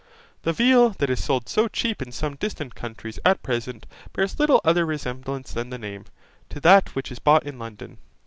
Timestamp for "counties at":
2.73-3.43